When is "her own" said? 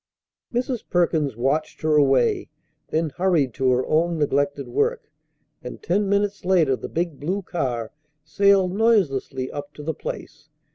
3.69-4.17